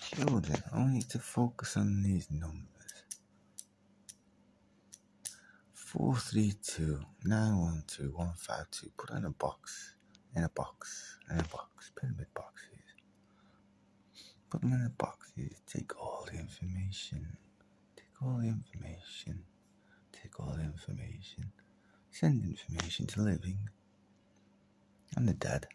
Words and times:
Children, 0.00 0.62
I 0.72 0.84
need 0.86 1.08
to 1.10 1.18
focus 1.18 1.76
on 1.76 2.02
these 2.02 2.30
numbers. 2.30 2.62
432 5.74 7.00
912 7.24 8.14
152. 8.14 8.90
Put 8.96 9.10
in 9.16 9.24
a 9.24 9.30
box. 9.30 9.94
In 10.34 10.44
a 10.44 10.48
box. 10.48 11.18
In 11.30 11.38
a 11.38 11.44
box. 11.44 11.92
Pyramid 12.00 12.26
boxes. 12.34 12.86
Put 14.50 14.60
them 14.62 14.72
in 14.72 14.86
a 14.86 14.90
boxes. 14.90 15.60
Take 15.66 15.98
all 16.00 16.26
the 16.30 16.38
information. 16.38 17.36
Take 17.96 18.22
all 18.22 18.38
the 18.38 18.48
information. 18.48 19.44
Take 20.12 20.40
all 20.40 20.54
the 20.56 20.64
information. 20.64 21.52
Send 22.10 22.44
information 22.44 23.06
to 23.08 23.22
living. 23.22 23.58
and 25.16 25.28
the 25.28 25.34
dead. 25.34 25.66